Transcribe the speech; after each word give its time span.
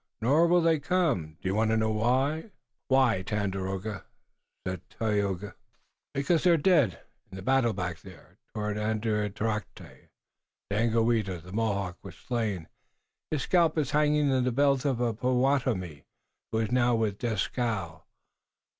Nor 0.19 0.47
will 0.47 0.61
they 0.61 0.79
come. 0.79 1.37
Do 1.43 1.47
you 1.49 1.53
want 1.53 1.69
to 1.69 1.77
know 1.77 1.91
why?" 1.91 2.49
"Why, 2.87 3.21
Tandakora?" 3.21 4.05
"Because 4.65 6.43
they 6.43 6.49
are 6.49 6.57
dead. 6.57 7.01
In 7.31 7.35
the 7.35 7.43
battle 7.43 7.71
back 7.73 7.99
there, 8.01 8.39
toward 8.51 8.77
Andiatarocte, 8.79 9.99
Daganoweda, 10.71 11.39
the 11.43 11.53
Mohawk, 11.53 11.97
was 12.01 12.15
slain. 12.15 12.67
His 13.29 13.43
scalp 13.43 13.77
is 13.77 13.91
hanging 13.91 14.31
in 14.31 14.43
the 14.43 14.51
belt 14.51 14.85
of 14.85 14.99
a 14.99 15.13
Pottawattomie 15.13 16.05
who 16.51 16.57
is 16.57 16.71
now 16.71 16.95
with 16.95 17.19
Dieskau. 17.19 18.01